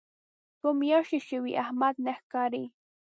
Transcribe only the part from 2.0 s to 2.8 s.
نه ښکاري.